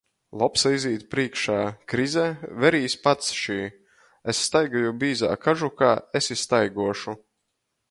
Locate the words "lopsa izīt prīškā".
0.41-1.57